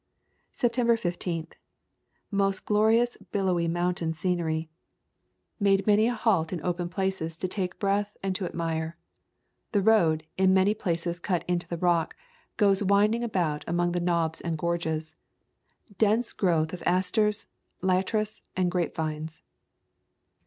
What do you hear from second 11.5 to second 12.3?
the rock,